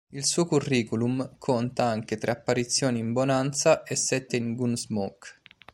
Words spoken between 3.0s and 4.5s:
"Bonanza" e sette